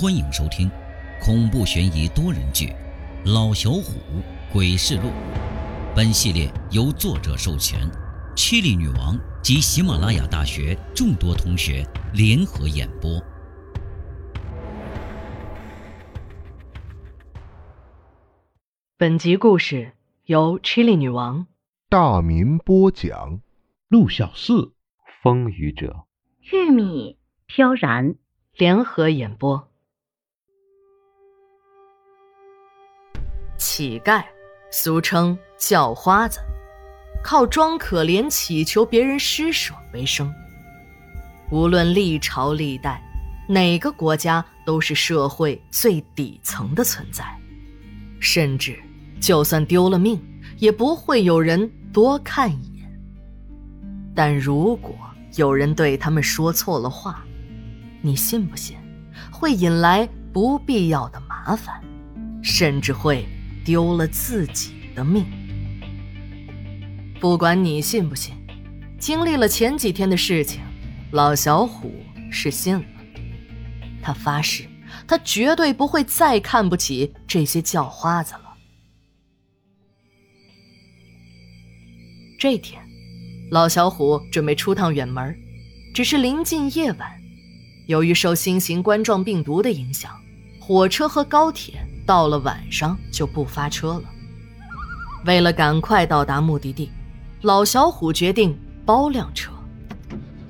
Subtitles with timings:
[0.00, 0.66] 欢迎收听
[1.20, 2.68] 恐怖悬疑多人剧
[3.34, 4.00] 《老小虎
[4.50, 5.08] 鬼事录》。
[5.94, 7.78] 本系列由作者授权，
[8.34, 13.22] 七里女王及喜马拉雅大学众多同学联合演播。
[18.96, 19.92] 本集故事
[20.24, 21.46] 由 Chili 女王
[21.90, 23.42] 大民播讲。
[23.88, 24.72] 陆小四，
[25.22, 26.06] 风雨者，
[26.50, 28.14] 玉米飘然
[28.56, 29.69] 联合演播。
[33.80, 34.22] 乞丐，
[34.70, 36.38] 俗称叫花子，
[37.24, 40.30] 靠装可怜、乞求别人施舍为生。
[41.50, 43.02] 无论历朝历代，
[43.48, 47.24] 哪个国家都是社会最底层的存在，
[48.20, 48.78] 甚至
[49.18, 50.22] 就算丢了命，
[50.58, 53.00] 也不会有人多看一眼。
[54.14, 54.94] 但如果
[55.36, 57.24] 有人对他们说错了话，
[58.02, 58.76] 你信不信
[59.32, 61.82] 会引来不必要的麻烦，
[62.42, 63.26] 甚至会
[63.64, 65.24] 丢了自己的命？
[67.20, 68.34] 不管你信不信，
[68.98, 70.60] 经历了前几天的事情，
[71.12, 71.92] 老小虎
[72.30, 72.84] 是信了。
[74.02, 74.64] 他发誓，
[75.06, 78.56] 他绝对不会再看不起这些叫花子了。
[82.38, 82.80] 这天。
[83.50, 85.36] 老小虎准备出趟远门，
[85.92, 87.20] 只是临近夜晚，
[87.88, 90.12] 由于受新型冠状病毒的影响，
[90.60, 94.02] 火车和高铁到了晚上就不发车了。
[95.26, 96.90] 为了赶快到达目的地，
[97.42, 99.52] 老小虎决定包辆车，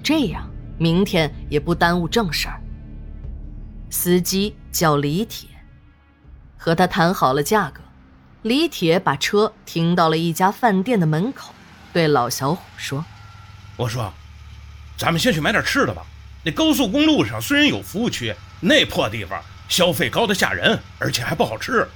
[0.03, 2.59] 这样明天也不耽误正事儿。
[3.91, 5.51] 司机叫李铁，
[6.57, 7.83] 和他谈好了价格，
[8.41, 11.53] 李铁把车停到了一家饭店的门口。
[11.93, 13.05] 对老小虎说
[13.77, 14.11] ：“我说，
[14.97, 16.07] 咱们先去买点吃的吧。
[16.43, 19.39] 那高速公路上虽然有服务区，那破地方
[19.71, 21.89] 消费高的吓人，而且还不好吃。”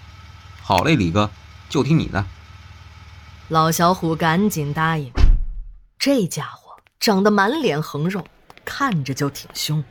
[0.63, 1.31] 好嘞，李哥，
[1.69, 2.25] 就听你的。
[3.49, 5.13] 老小虎赶紧答应。
[5.99, 8.27] 这家伙长得满脸横肉，
[8.65, 9.85] 看着就挺凶，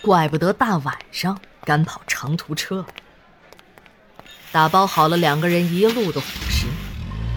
[0.00, 2.84] 怪不得大晚上敢跑长途车。
[4.52, 6.66] 打包好了两个人一路的伙食。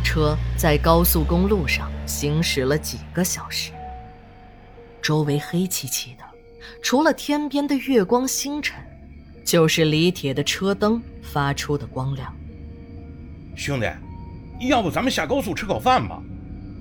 [0.03, 3.71] 车在高速公路上行驶了几个小时，
[5.01, 6.23] 周围黑漆漆的，
[6.81, 8.77] 除了天边的月光星辰，
[9.47, 12.35] 就是李铁的车灯发出的光亮。
[13.55, 13.89] 兄弟，
[14.67, 16.21] 要不咱们下高速吃口饭吧？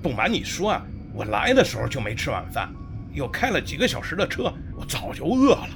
[0.03, 2.69] 不瞒你说啊，我来的时候就没吃晚饭，
[3.13, 5.69] 又开了几个小时的车，我早就饿了。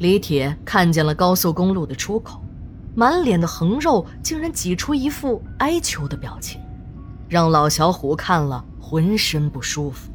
[0.00, 2.44] 李铁看见了高速公路的出口，
[2.94, 6.60] 满脸的横肉，竟然挤出一副哀求的表情。
[7.26, 10.12] 让老小虎看了浑身不舒服。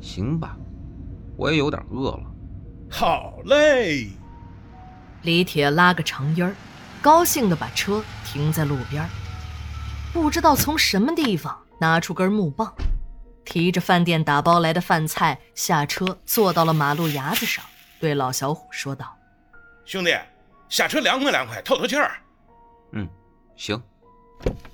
[0.00, 0.56] 行吧，
[1.36, 2.22] 我也有点饿了。
[2.88, 4.08] 好嘞。
[5.22, 6.54] 李铁拉个长音儿，
[7.02, 9.06] 高兴地把车停在路边。
[10.12, 12.74] 不知道从什么地方拿出根木棒，
[13.44, 17.64] 提着饭店打包来的饭菜下车，坐到了马路牙子上，
[18.00, 19.16] 对老小虎说道
[19.84, 20.16] ：“兄弟，
[20.68, 22.12] 下车凉快凉快，透透气儿。
[22.92, 23.08] ”“嗯，
[23.56, 23.80] 行。”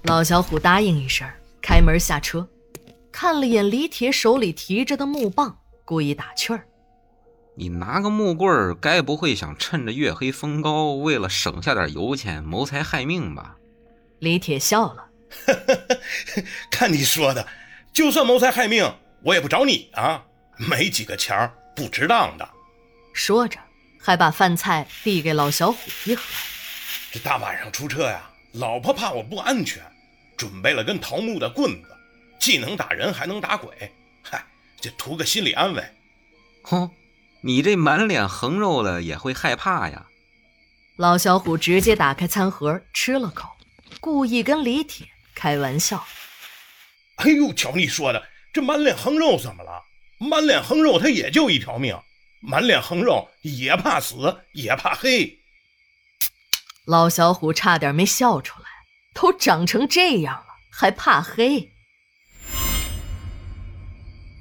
[0.05, 1.29] 老小虎答应一声。
[1.61, 2.49] 开门下车，
[3.11, 6.65] 看了眼李铁手里提着的木棒，故意打趣儿
[7.59, 13.57] ：“你拿个木棍儿，该不会想趁着月黑风高，为了省下点油钱谋财害命吧？”
[14.21, 15.09] 李铁笑了：
[16.71, 17.49] “看你说的，
[17.93, 20.23] 就算谋财害命，我也不找你啊，
[20.57, 22.49] 没几个钱儿，不值当的。”
[23.15, 23.59] 说着，
[23.99, 26.23] 还把饭菜递给老小虎一盒。
[27.11, 29.83] 这大晚上出车呀，老婆怕我不安全。
[30.37, 31.89] 准备了根桃木的棍子，
[32.39, 33.91] 既能打人还能打鬼，
[34.23, 34.45] 嗨，
[34.79, 35.83] 就图个心理安慰。
[36.65, 36.91] 哼，
[37.47, 40.09] 你这满脸横肉的也会害怕呀？
[40.97, 43.57] 老小虎直接打开餐盒吃了口，
[44.01, 46.05] 故意跟李铁开玩笑。
[47.19, 48.21] 哎呦，瞧你说的，
[48.53, 49.81] 这满脸横肉怎么了？
[50.19, 51.97] 满脸横肉他也就一条命，
[52.41, 55.39] 满脸横肉也怕死，也怕黑。
[56.85, 58.67] 老小虎差点没笑出来。
[59.15, 61.73] 都长成这样了，还怕黑？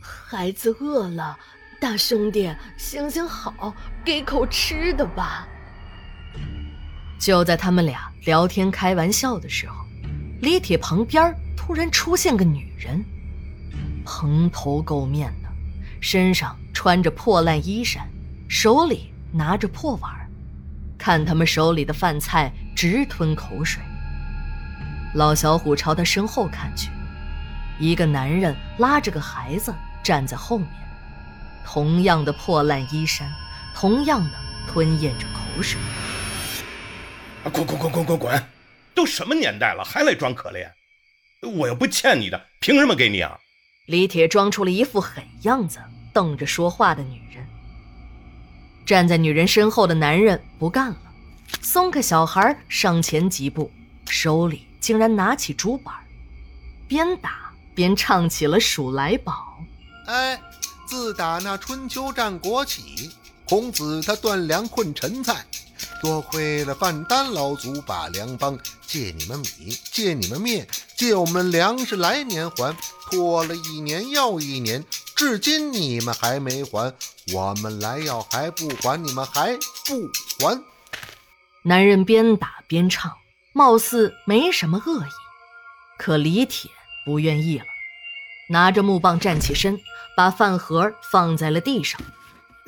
[0.01, 1.39] 孩子饿了，
[1.85, 3.71] 大兄弟，行行好，
[4.03, 5.47] 给口吃的吧。
[7.19, 9.85] 就在他们俩聊天开玩笑的时候，
[10.41, 13.05] 李铁旁边突然出现个女人，
[14.03, 15.49] 蓬头垢面的，
[16.01, 18.09] 身上穿着破烂衣衫，
[18.47, 20.11] 手里拿着破碗，
[20.97, 23.79] 看他们手里的饭菜，直吞口水。
[25.13, 26.89] 老小虎朝他身后看去，
[27.77, 29.71] 一个男人拉着个孩子
[30.01, 30.67] 站在后面，
[31.65, 33.29] 同样的破烂衣衫，
[33.73, 34.31] 同样的
[34.67, 35.79] 吞咽着口水。
[37.51, 38.43] 滚滚滚滚滚滚！
[38.93, 40.71] 都什么年代了，还来装可怜？
[41.41, 43.37] 我又不欠你的，凭什么给你啊？
[43.87, 45.79] 李铁装出了一副狠样子，
[46.13, 47.45] 瞪着说话的女人。
[48.85, 50.97] 站在女人身后的男人不干了，
[51.61, 53.71] 松开小孩，上前几步，
[54.07, 55.93] 手里竟然拿起竹板，
[56.87, 59.59] 边打边唱起了《数来宝》。
[60.11, 60.39] 哎，
[60.85, 63.11] 自打那春秋战国起，
[63.43, 65.45] 孔子他断粮困陈菜，
[66.01, 72.75] 多亏了范丹老祖把粮帮，借你们米，借你们面，借我们粮食来年还，
[73.09, 74.83] 拖了一年又一年，
[75.15, 76.93] 至今你们还没还，
[77.33, 80.09] 我们来要还不还，你们还不
[80.39, 80.63] 还。
[81.63, 83.11] 男人边打边唱，
[83.53, 85.09] 貌似没什么恶意，
[85.97, 86.69] 可李铁
[87.03, 87.65] 不愿意了，
[88.49, 89.79] 拿着木棒站起身，
[90.15, 91.99] 把饭盒放在了地上。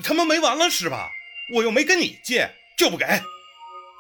[0.03, 1.09] 他妈没完了是吧？
[1.53, 3.05] 我又没跟你借，就不给。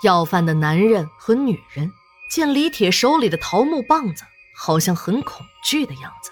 [0.03, 1.91] 要饭的男人和女人
[2.29, 4.23] 见李铁手里的桃木棒子，
[4.55, 6.31] 好像很恐惧的样子，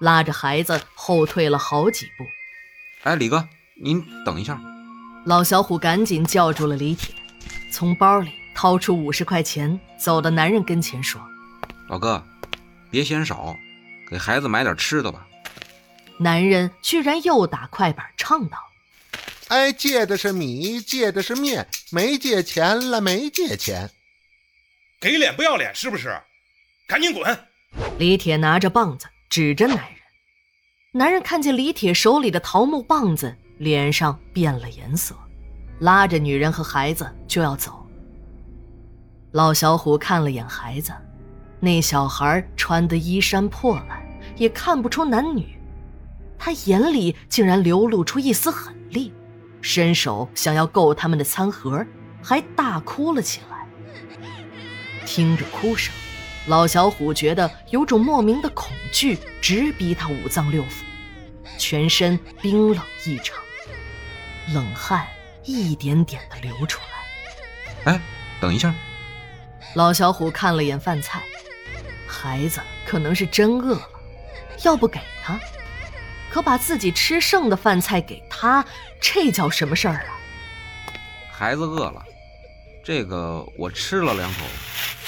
[0.00, 2.24] 拉着孩子后退了好几步。
[3.02, 3.48] 哎，李哥，
[3.82, 4.60] 您等一下。
[5.26, 7.14] 老小虎赶紧叫住了李铁，
[7.70, 11.20] 从包里掏出五十块钱，走到男人跟前说
[11.88, 12.24] ：“老哥，
[12.90, 13.54] 别嫌少，
[14.08, 15.26] 给孩子买点吃的吧。”
[16.18, 18.58] 男人居然又打快板唱道
[19.48, 23.90] ：“哎，借的是米，借的是面，没借钱了，没借钱，
[25.00, 26.20] 给脸不要脸是不是？
[26.88, 27.38] 赶紧滚！”
[27.98, 30.00] 李铁拿着棒子指着男人，
[30.92, 35.14] 男人看见李铁手里的桃木棒子，脸上变了颜色，
[35.80, 37.86] 拉着女人和孩子就要走。
[39.32, 40.92] 老小虎看了眼孩子，
[41.60, 43.97] 那小孩穿的衣衫破烂，
[44.38, 45.58] 也看不出男女。
[46.38, 49.12] 他眼里竟然流露出一丝狠厉，
[49.60, 51.84] 伸手想要够他们的餐盒，
[52.22, 53.66] 还大哭了起来。
[55.04, 55.92] 听着哭声，
[56.46, 60.82] 老小虎觉得有种莫名的恐惧直逼他五脏六腑，
[61.58, 63.36] 全身冰冷异常，
[64.54, 65.06] 冷汗
[65.44, 66.80] 一点点的流出
[67.84, 67.92] 来。
[67.92, 68.00] 哎，
[68.40, 68.72] 等一下！
[69.74, 71.22] 老小虎看了眼饭菜，
[72.06, 73.88] 孩子可能是真饿了，
[74.62, 75.38] 要不给他。
[76.30, 78.64] 可把自己吃剩的饭菜给他，
[79.00, 80.18] 这叫什么事儿啊？
[81.32, 82.04] 孩子饿了，
[82.84, 84.40] 这个我吃了两口，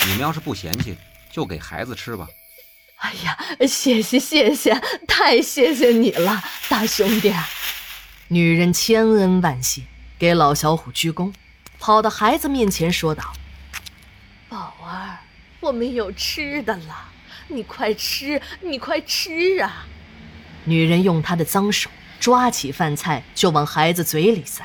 [0.07, 0.97] 你们要是不嫌弃，
[1.31, 2.27] 就给孩子吃吧。
[2.97, 4.75] 哎呀，谢谢谢谢，
[5.07, 7.35] 太谢谢你了，大兄弟！
[8.29, 9.83] 女人千恩万谢，
[10.19, 11.33] 给老小虎鞠躬，
[11.79, 13.33] 跑到孩子面前说道
[14.49, 15.19] ：“宝儿，
[15.61, 17.09] 我们有吃的了，
[17.53, 19.87] 你快吃，你快吃啊！”
[20.65, 24.65] 女人用她的脏手抓起饭菜就往孩子嘴里塞，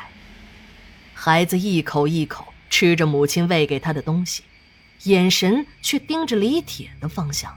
[1.14, 4.44] 孩子一口一口吃着母亲喂给他的东西，
[5.04, 7.54] 眼神却盯着李铁的方向。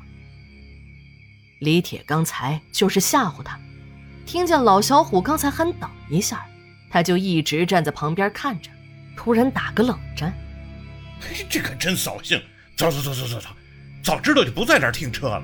[1.59, 3.59] 李铁刚才就是吓唬他，
[4.25, 6.47] 听见老小虎刚才喊等一下，
[6.89, 8.71] 他就一直站在旁边看着，
[9.17, 10.33] 突然打个冷战。
[11.51, 12.41] 这可真扫兴！
[12.77, 13.49] 走走走走走走，
[14.03, 15.43] 早知道就不在这儿停车了。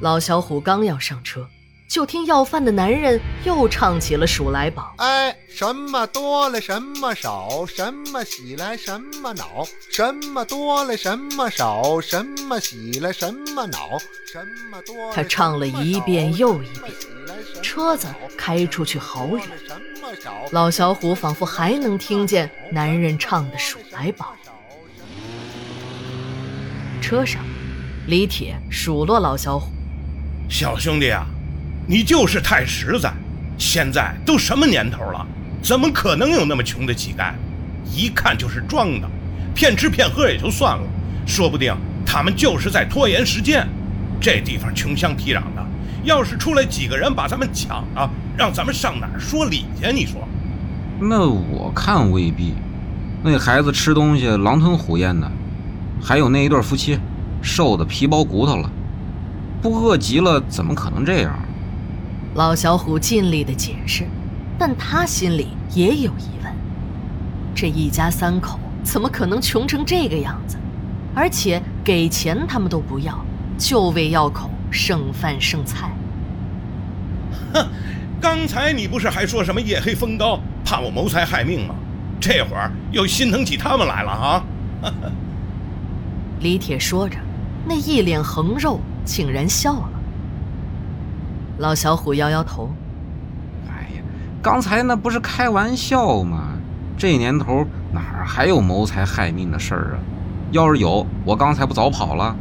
[0.00, 1.48] 老小虎刚要上车。
[1.88, 4.94] 就听要饭的男人又唱起了《数来宝》。
[5.02, 13.98] 哎，什么多了，什么少，什么喜来，什么恼，什么多了，什么少，什么喜来，什么恼，
[14.30, 15.10] 什么多。
[15.14, 16.92] 他唱了一遍又一遍，
[17.62, 19.42] 车子开出去好远，
[20.50, 24.36] 老小虎仿佛还能听见男人唱的《数来宝》。
[27.00, 27.42] 车上，
[28.08, 29.70] 李铁数落老小虎
[30.48, 31.26] ：“小兄弟啊！”
[31.86, 33.12] 你就是太实在，
[33.58, 35.26] 现在都什么年头了，
[35.62, 37.34] 怎么可能有那么穷的乞丐？
[37.94, 39.06] 一看就是装的，
[39.54, 40.82] 骗吃骗喝也就算了，
[41.26, 43.68] 说不定他们就是在拖延时间。
[44.18, 45.62] 这地方穷乡僻壤的，
[46.02, 49.92] 要是出来几个人把咱们抢了，让咱们上哪儿说理去？
[49.92, 50.26] 你说？
[50.98, 52.54] 那我看未必。
[53.22, 55.30] 那孩子吃东西狼吞虎咽的，
[56.00, 56.98] 还有那一对夫妻，
[57.42, 58.70] 瘦的皮包骨头了，
[59.62, 61.38] 不饿极了怎么可能这样？
[62.34, 64.06] 老小虎尽力的解释，
[64.58, 66.52] 但他心里也有疑问：
[67.54, 70.56] 这一家三口怎么可能穷成这个样子？
[71.14, 73.18] 而且给钱他们都不要，
[73.56, 75.90] 就为要口剩饭剩菜。
[77.52, 77.66] 哼，
[78.20, 81.74] 刚才你不是还说什么夜黑风高，怕我谋财害命吗？
[82.20, 84.44] 这会儿又心疼起他们来了啊？
[86.40, 87.16] 李铁说着，
[87.68, 89.90] 那一脸横肉竟然笑了。
[91.58, 92.70] 老小虎摇摇头
[93.68, 94.02] ：“哎呀，
[94.42, 96.54] 刚才那不是开玩笑吗？
[96.96, 99.98] 这年头哪儿还有谋财害命的事儿啊？
[100.50, 102.34] 要是有，我刚才不早跑了？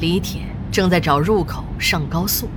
[0.00, 0.42] 李铁
[0.72, 2.48] 正在找入口上高速，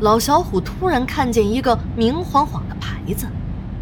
[0.00, 3.26] 老小虎突然看见一个明晃晃的牌子，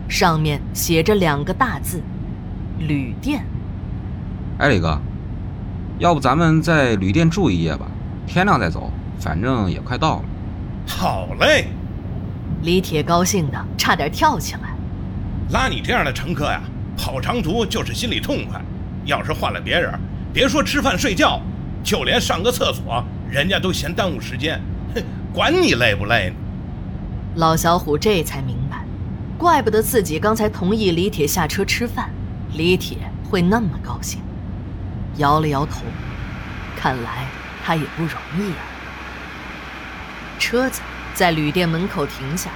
[0.08, 2.02] 上面写着两个大字
[2.80, 3.44] “旅店”。
[4.58, 4.98] 哎，李哥，
[5.98, 7.86] 要不咱们在旅店住一夜吧？
[8.26, 10.24] 天亮再走，反正也快到了。
[10.86, 11.68] 好嘞！
[12.62, 14.74] 李铁高兴的差点跳起来。
[15.50, 16.60] 拉你这样的乘客呀，
[16.96, 18.60] 跑长途就是心里痛快。
[19.04, 19.92] 要是换了别人，
[20.32, 21.40] 别说吃饭睡觉，
[21.82, 24.60] 就连上个厕所，人家都嫌耽误时间。
[24.94, 26.36] 哼，管你累不累呢？
[27.36, 28.84] 老小虎这才明白，
[29.36, 32.10] 怪不得自己刚才同意李铁下车吃饭，
[32.54, 32.96] 李铁
[33.30, 34.20] 会那么高兴。
[35.16, 35.82] 摇了摇头，
[36.76, 37.26] 看来
[37.64, 38.64] 他也不容易啊。
[40.38, 40.80] 车子
[41.14, 42.50] 在旅店门口停下，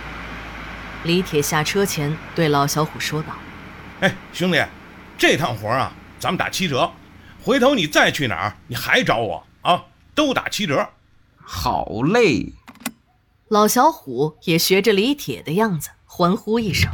[1.05, 3.29] 李铁下车前对老小虎说道
[4.01, 4.63] ：“哎，兄弟，
[5.17, 6.91] 这趟活啊，咱们打七折，
[7.43, 9.85] 回头你再去哪儿，你还找我啊，
[10.15, 10.89] 都打七折。”
[11.43, 12.53] 好嘞！
[13.49, 16.93] 老小虎也学着李铁的样子欢呼一声：“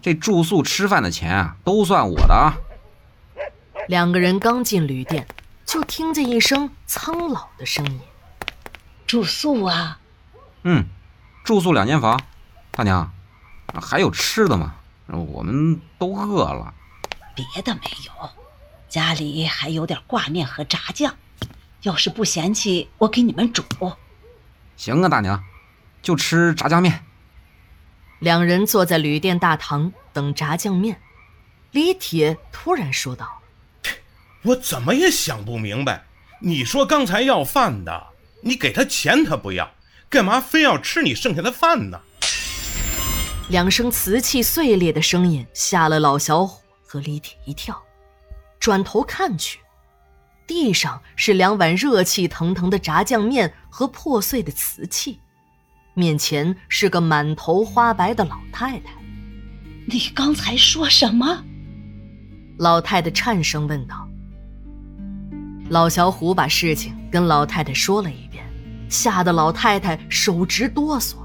[0.00, 2.54] 这住宿吃饭的钱啊，都算我的啊！”
[3.88, 5.26] 两个人刚进旅店，
[5.64, 8.00] 就听见一声苍老的声音
[9.08, 9.98] ：“住宿啊
[10.62, 10.84] ？”“嗯，
[11.42, 12.20] 住宿两间房。
[12.70, 13.10] ”“大娘，
[13.72, 14.74] 还有吃的吗？
[15.06, 16.74] 我们都饿了。
[17.34, 18.30] ”“别的没有，
[18.90, 21.14] 家里还有点挂面和炸酱。
[21.80, 23.64] 要是不嫌弃，我给你们煮。
[24.76, 25.42] ”“行啊，大娘，
[26.02, 27.06] 就吃炸酱面。”
[28.20, 31.00] 两人坐在旅店大堂等炸酱面。
[31.70, 33.37] 李铁突然说道。
[34.42, 36.04] 我怎么也想不明白，
[36.40, 38.08] 你说刚才要饭的，
[38.42, 39.72] 你给他钱他不要，
[40.08, 42.00] 干嘛非要吃你剩下的饭呢？
[43.50, 47.82] 两声瓷器碎裂的声音吓了老小虎和李铁一跳，
[48.60, 49.58] 转头看去，
[50.46, 55.18] 地上是两碗热气腾腾的炸酱面和破碎的瓷器，
[55.94, 58.92] 面前是个满头花白的老太太。
[59.86, 61.44] 你刚才说什么？
[62.58, 64.07] 老太太颤声问道。
[65.68, 68.42] 老小虎把事情跟老太太说了一遍，
[68.88, 71.16] 吓得老太太手直哆嗦。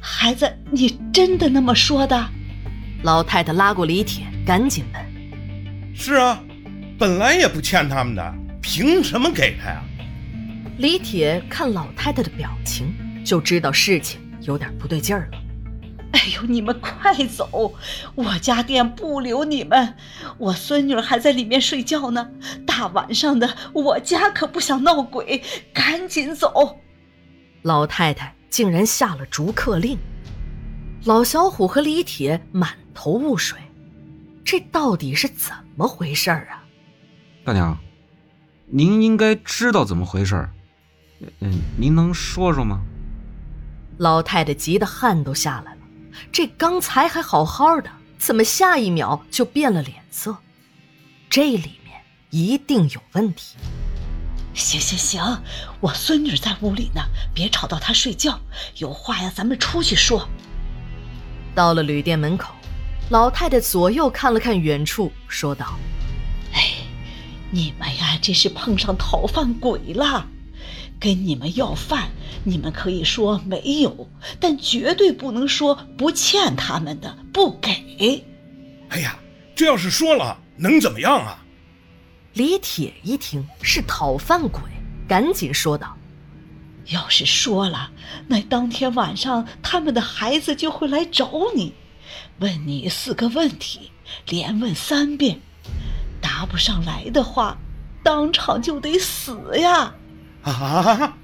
[0.00, 2.28] 孩子，你真的那么说的？
[3.02, 5.02] 老太太拉过李铁，赶紧问
[5.94, 6.42] ：“是啊，
[6.98, 9.82] 本来也不欠他们的，凭什么给他呀？”
[10.78, 15.38] 李铁看老太太的表情，就知道事情有点不对劲儿了。
[16.16, 17.74] 哎呦，你们快走！
[18.14, 19.94] 我家店不留你们，
[20.38, 22.30] 我孙女还在里面睡觉呢。
[22.66, 25.42] 大晚上的，我家可不想闹鬼，
[25.74, 26.80] 赶紧走！
[27.60, 29.98] 老太太竟然下了逐客令。
[31.04, 33.58] 老小虎和李铁满头雾水，
[34.42, 36.64] 这到底是怎么回事啊？
[37.44, 37.76] 大娘，
[38.66, 40.48] 您应该知道怎么回事
[41.40, 42.80] 嗯，您能说说吗？
[43.98, 45.75] 老太太急得汗都下来了。
[46.32, 50.36] 这刚才还好好的，怎么下一秒就变了脸色？
[51.28, 53.56] 这里面一定有问题。
[54.54, 55.42] 行行行，
[55.80, 57.02] 我孙女在屋里呢，
[57.34, 58.40] 别吵到她睡觉。
[58.76, 60.28] 有话呀，咱们出去说。
[61.54, 62.54] 到了旅店门口，
[63.10, 65.74] 老太太左右看了看远处，说道
[66.54, 66.72] ：“哎，
[67.50, 70.26] 你们呀，这是碰上讨饭鬼了。”
[70.98, 72.08] 跟你们要饭，
[72.46, 78.24] 你们可以说没有，但绝对不能说不欠他们的，不给。
[78.90, 79.18] 哎呀，
[79.56, 81.42] 这要是说了，能怎么样啊？
[82.34, 84.62] 李铁一听是讨饭鬼，
[85.08, 85.96] 赶紧说道
[86.92, 87.90] ：“要是说了，
[88.28, 91.74] 那当天晚上他们的孩子就会来找你，
[92.38, 93.90] 问你四个问题，
[94.28, 95.40] 连问三遍，
[96.20, 97.58] 答不上来的话，
[98.04, 99.94] 当场就得死呀。”
[100.44, 101.18] 啊！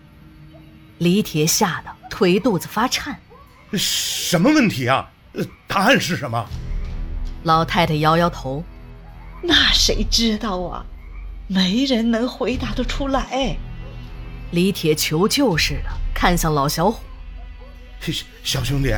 [1.02, 3.18] 李铁吓得腿肚子发颤。
[3.72, 5.10] 什么问题啊？
[5.66, 6.46] 答案是什么？
[7.42, 8.62] 老太太摇摇头。
[9.42, 10.84] 那谁知道啊？
[11.48, 13.56] 没人能回答得出来。
[14.52, 17.02] 李铁求救似的看向老小虎。
[18.44, 18.94] 小兄弟，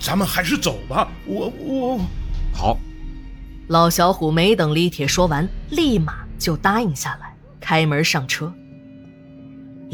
[0.00, 1.06] 咱们还是走吧。
[1.26, 2.00] 我我
[2.54, 2.78] 好。
[3.68, 8.50] 老小虎没等李铁说完，立马就答应下来，开门上车。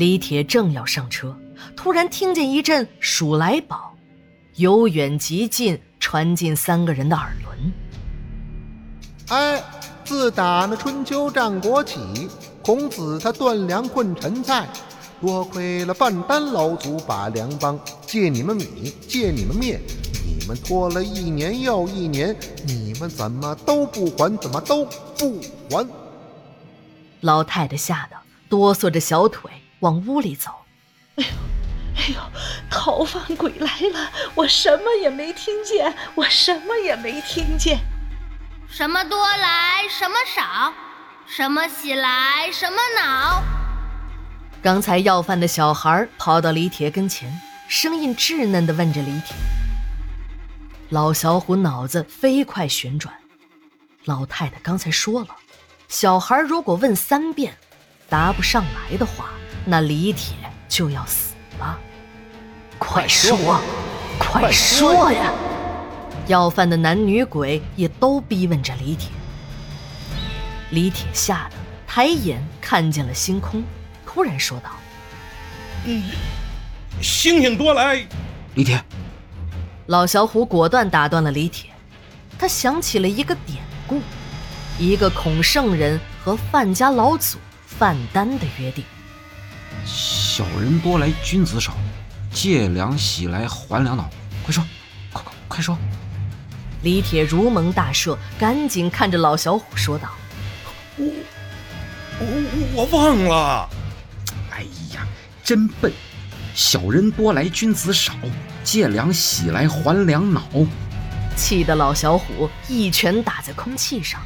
[0.01, 1.37] 李铁正要上车，
[1.77, 3.95] 突然听见一阵数来宝，
[4.55, 7.73] 由远及近，传进三个人的耳轮。
[9.29, 9.63] 哎，
[10.03, 12.01] 自打那春秋战国起，
[12.63, 14.67] 孔子他断粮困陈菜，
[15.21, 19.83] 多亏了范丹老祖把粮帮，借你们米，借你们面，
[20.25, 22.35] 你们拖了一年又一年，
[22.67, 24.35] 你们怎么都不还？
[24.39, 24.83] 怎么都
[25.19, 25.87] 不还？
[27.21, 28.17] 老太太吓得
[28.49, 30.51] 哆嗦着小腿往屋里走。
[31.17, 31.31] 哎呦，
[31.97, 32.21] 哎呦，
[32.71, 34.11] 逃犯鬼来了！
[34.35, 37.81] 我什么也没听见，我什么也没听见。
[38.69, 40.73] 什么多来，什么少？
[41.27, 43.43] 什么喜来，什么恼？
[44.63, 49.37] 刚才要饭的小孩跑到李铁跟前，声音稚嫩地问着李铁。
[50.91, 53.15] 老小虎脑子飞快旋转，
[54.05, 55.29] 老太太刚才说了，
[55.89, 57.57] 小孩如果问三遍，
[58.09, 59.31] 答不上来的话，
[59.71, 60.35] 那李铁
[60.69, 61.79] 就要死了。
[62.77, 63.61] 快说，
[64.19, 65.33] 快说呀！
[66.27, 69.13] 要饭的男女鬼也都逼问着李铁。
[70.71, 73.63] 李铁吓得抬眼看见了星空，
[74.05, 74.71] 突然说道
[75.87, 76.03] ：“嗯，
[77.01, 78.05] 星星多来。”
[78.57, 78.83] 李铁。
[79.87, 81.71] 老小虎果断打断了李铁，
[82.37, 84.01] 他想起了一个典故，
[84.81, 88.85] 一个孔圣人和范家老祖范丹的约定：
[89.85, 91.75] 小人多来君子少，
[92.33, 94.09] 借粮喜来还粮恼。
[94.45, 94.65] 快说，
[95.13, 95.77] 快快快说！
[96.83, 100.09] 李铁如蒙大赦，赶紧看着老小虎说道
[100.97, 101.07] ：“我
[102.21, 102.27] 我
[102.75, 103.69] 我忘了。
[104.51, 104.63] 哎
[104.95, 105.07] 呀，
[105.45, 105.93] 真笨！
[106.55, 108.15] 小人多来君子少。”
[108.63, 110.43] 借粮喜来还粮恼，
[111.35, 114.21] 气得老小虎一拳打在空气上。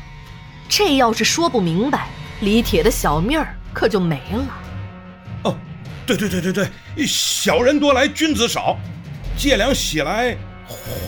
[0.69, 2.09] 这要是说不明白，
[2.41, 4.47] 李铁的小命儿可就没了。
[6.05, 8.77] 哦，对对对对对，小人多来君子少，
[9.39, 10.37] 借粮喜来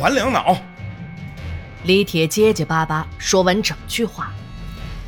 [0.01, 0.57] 还粮恼。
[1.85, 4.33] 李铁结结巴巴说完整句话，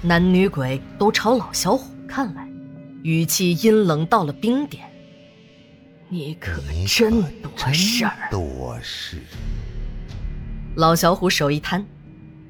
[0.03, 2.47] 男女鬼都朝老小虎看来，
[3.03, 4.85] 语气阴冷到了冰点。
[6.11, 8.29] 你可真多事儿！
[8.31, 9.23] 多事。
[10.77, 11.85] 老小虎手一摊，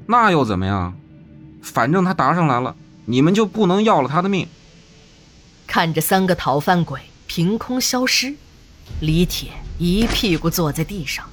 [0.07, 0.93] 那又怎么样？
[1.63, 2.75] 反正他答上来了，
[3.07, 4.47] 你们就不能要了他的命。
[5.67, 8.35] 看着三个讨饭鬼凭空消失，
[9.01, 11.31] 李铁一屁股坐在地上。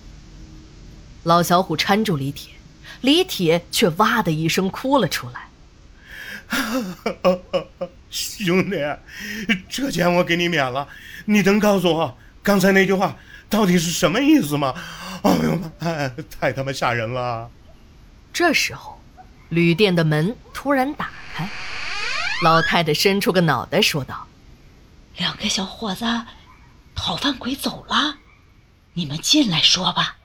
[1.24, 2.54] 老小虎搀住李铁，
[3.02, 5.50] 李铁却哇的一声哭了出来。
[8.12, 8.78] 兄弟，
[9.68, 10.88] 这钱我给你免了。
[11.26, 13.18] 你能告诉我刚才那句话
[13.50, 14.76] 到底是什么意思吗？
[15.24, 17.50] 哎呦妈，太他妈吓人了！
[18.32, 19.02] 这时候，
[19.50, 21.50] 旅店的门突然打开，
[22.44, 24.28] 老太太伸出个脑袋说道
[25.18, 26.06] ：“两个小伙子，
[26.94, 28.18] 讨饭鬼走了，
[28.94, 30.18] 你们进来说吧。”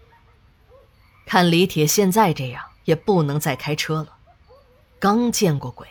[1.26, 4.16] 看李铁现在这样，也不能再开车了。
[4.98, 5.86] 刚见过鬼，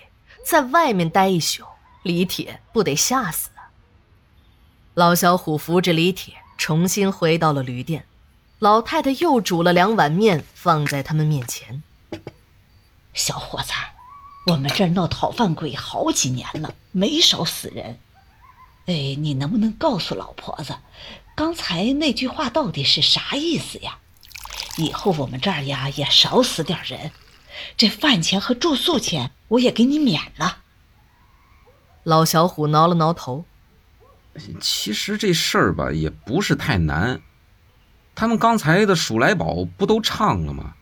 [0.46, 1.64] 在外面待一宿，
[2.04, 3.72] 李铁不得吓死啊？
[4.96, 8.06] 老小虎扶着李铁，重新回到了旅店。
[8.60, 11.82] 老太太又煮了两碗面放在他们面前。
[13.14, 13.72] 小伙子，
[14.48, 17.98] 我们这儿闹讨饭鬼好几年了，没少死人。
[18.90, 20.76] 哎，你能不能告诉老婆子，
[21.36, 24.00] 刚才那句话到底是啥意思呀？
[24.78, 27.12] 以后我们这儿呀也少死点人。
[27.78, 30.64] 这饭钱和住宿钱我也给你免了。
[32.04, 33.46] 老小虎挠了挠头。
[34.60, 37.22] 其实这事儿吧，也不是太难。
[38.16, 40.74] 他们刚才的数来宝不都唱了吗？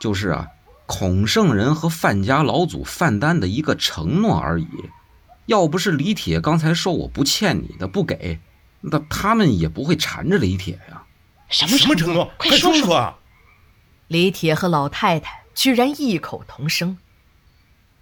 [0.00, 0.46] 就是啊，
[0.86, 4.68] 孔圣人和范家老祖范丹的一个承诺而已。
[5.46, 8.38] 要不是李铁刚才说我不欠你的，不给，
[8.80, 11.02] 那他们也不会缠着李铁呀。
[11.48, 12.30] 什么什么承诺？
[12.38, 13.14] 快说说！
[14.08, 16.96] 李铁和老太太居然异口同声。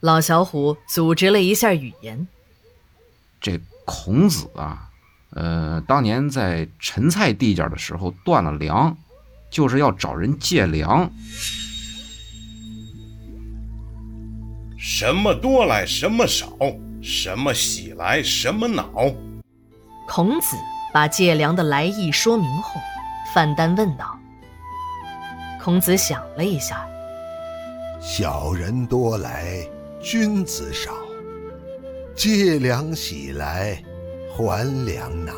[0.00, 2.26] 老小虎组织了一下语言。
[3.40, 4.86] 这孔子啊。
[5.32, 8.96] 呃，当年在陈蔡地界的时候断了粮，
[9.48, 11.08] 就是要找人借粮。
[14.76, 16.48] 什么多来，什么少；
[17.02, 18.90] 什么喜来，什么恼。
[20.08, 20.56] 孔子
[20.92, 22.80] 把借粮的来意说明后，
[23.34, 24.18] 范丹问道
[25.62, 26.86] ：“孔子想了一下，
[28.00, 29.66] 小人多来，
[30.02, 30.90] 君子少，
[32.14, 33.82] 借粮喜来。”
[34.32, 35.32] 还粮恼。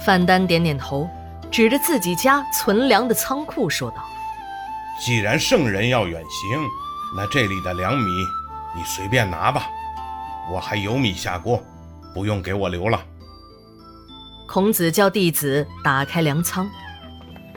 [0.00, 1.08] 范丹点点头，
[1.48, 3.98] 指着自己家存粮的仓库说道
[4.98, 6.58] ：“既然圣人要远行，
[7.14, 8.10] 那这里的粮米
[8.74, 9.68] 你随便拿吧，
[10.52, 11.62] 我还有米下锅，
[12.14, 13.02] 不用给我留了。”
[14.48, 16.68] 孔子叫弟子打开粮仓，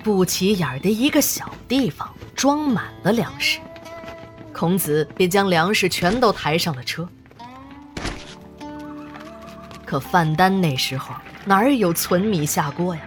[0.04, 3.60] 不起眼的一个小地方装满了粮食，
[4.54, 7.10] 孔子便将粮食全都抬上了车。
[9.86, 13.02] 可范丹那时候哪有存米下锅呀？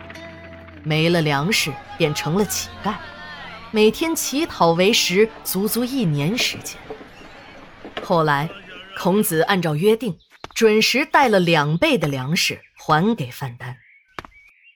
[0.83, 2.95] 没了粮食，变成了乞丐，
[3.71, 6.77] 每天乞讨为食，足足一年时间。
[8.05, 8.49] 后来，
[8.99, 10.19] 孔子按照约定，
[10.55, 13.77] 准时带了两倍的粮食还给范丹。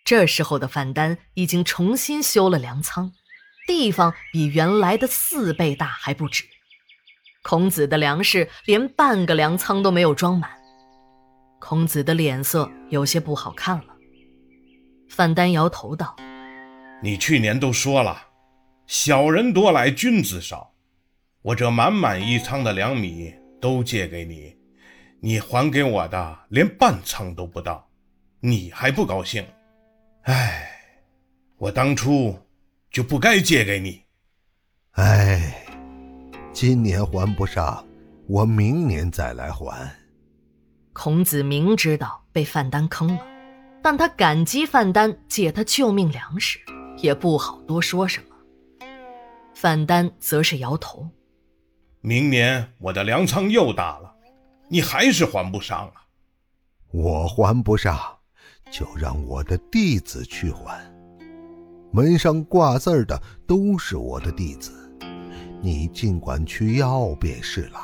[0.04, 3.12] 这时候的范丹已经重新修了粮仓，
[3.66, 6.44] 地方比原来的四倍大还不止。
[7.42, 10.50] 孔子的粮食连半个粮仓都没有装满，
[11.59, 13.96] 孔子的脸色有些不好看了。
[15.09, 16.14] 范丹摇头道
[17.02, 18.26] ：“你去年都说了，
[18.87, 20.74] 小人多来君子少，
[21.40, 24.57] 我这满满一仓的粮米都借给你，
[25.20, 27.88] 你还给我的连半仓都不到，
[28.40, 29.44] 你还不高兴？
[30.23, 30.70] 唉，
[31.57, 32.38] 我当初
[32.90, 34.03] 就不该借给你。
[34.92, 35.66] 唉。”
[36.53, 37.87] 今年还不上，
[38.27, 39.88] 我明年再来还。
[40.92, 43.25] 孔子明知道被范丹坑了，
[43.81, 46.59] 但他感激范丹借他救命粮食，
[46.99, 48.87] 也不好多说什么。
[49.55, 51.09] 范丹则是摇头
[52.02, 54.14] ：“明年我的粮仓又大了，
[54.68, 56.04] 你还是还不上啊！
[56.90, 57.98] 我还不上，
[58.70, 60.80] 就让我的弟子去还。
[61.92, 64.72] 门上挂字的都是我的弟子。”
[65.62, 67.78] 你尽管去要便是了。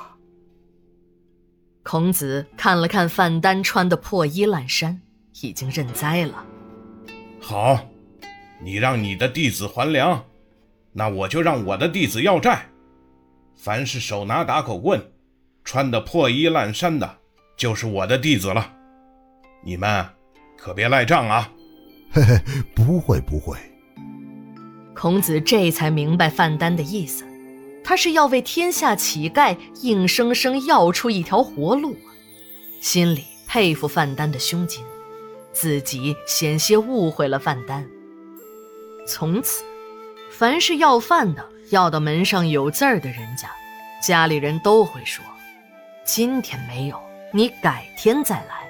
[1.83, 4.99] 孔子看了看范丹穿的破衣烂衫，
[5.43, 6.43] 已经认栽了。
[7.39, 7.79] 好，
[8.63, 10.25] 你让你的弟子还粮，
[10.91, 12.67] 那我就让我的弟子要债。
[13.57, 15.13] 凡是手拿打口棍、
[15.65, 17.19] 穿的破衣烂衫的，
[17.57, 18.73] 就是我的弟子了。
[19.65, 20.07] 你们
[20.57, 21.51] 可别赖账啊！
[22.13, 22.41] 嘿嘿，
[22.75, 23.57] 不会不会。
[24.95, 27.25] 孔子这才明白范丹的意思。
[27.83, 32.11] 他是要为天下乞丐硬生生要出一条活路啊！
[32.81, 34.85] 心里佩服范丹的胸襟，
[35.53, 37.89] 自己险些误会了范丹。
[39.07, 39.65] 从此，
[40.31, 43.51] 凡是要饭的，要到门上有字儿的人家，
[44.01, 45.25] 家里人都会说
[46.05, 47.03] ：“今天没有，
[47.33, 48.67] 你改天再来。”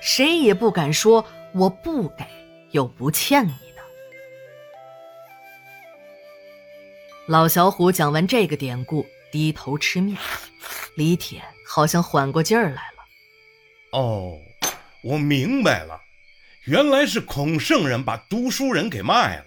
[0.00, 2.24] 谁也不敢说我不给，
[2.70, 3.82] 又不欠你的。
[7.26, 10.16] 老小虎讲完这个典故，低头吃面。
[10.94, 13.98] 李铁好像缓过劲儿来了。
[13.98, 14.38] 哦，
[15.02, 16.00] 我明白了，
[16.66, 19.44] 原来是孔圣人把读书人给卖了。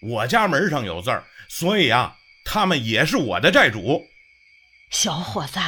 [0.00, 4.08] 我家门上有字儿，所以啊，他们也是我的债主。
[4.88, 5.60] 小伙子，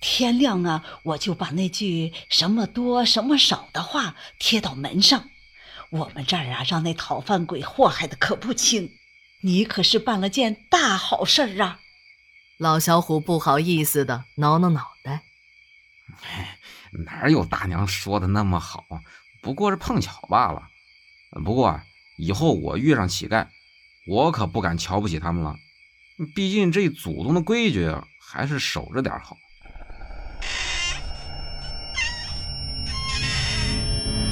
[0.00, 5.28] 天亮啊，我就把那句什么多什么少的话贴到门上。
[5.90, 8.96] 我们这儿啊，让那讨饭鬼祸害的可不轻。
[9.42, 11.78] 你可是办了件大好事儿啊！
[12.56, 15.24] 老小虎不好意思的挠挠脑袋，
[17.04, 18.86] 哪有大娘说的那么好？
[19.42, 20.70] 不过是碰巧罢了。
[21.44, 21.82] 不过
[22.16, 23.46] 以后我遇上乞丐，
[24.08, 25.54] 我可不敢瞧不起他们了。
[26.34, 29.36] 毕竟这祖宗的规矩还是守着点好。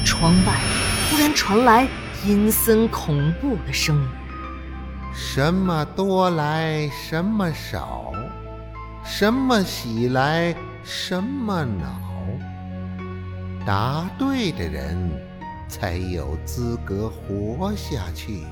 [0.05, 0.61] 窗外
[1.11, 1.87] 突然传来
[2.25, 4.09] 阴森恐怖的声音。
[5.15, 8.13] 什么多来什么少，
[9.05, 12.01] 什么喜来什么恼。
[13.67, 14.97] 答对的人
[15.69, 18.43] 才有资格活下去。